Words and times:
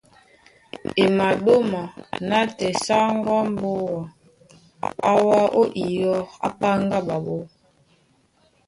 E 1.01 1.03
maɗóma 1.17 1.81
nátɛɛ 2.29 2.71
sáŋgó 2.85 3.33
á 3.43 3.45
mbóa 3.51 4.01
á 5.09 5.11
wá 5.27 5.39
ó 5.59 5.61
iyɔ́, 5.85 6.17
á 6.45 6.47
páŋgá 6.59 6.97
ɓaɓɔ́. 7.07 7.41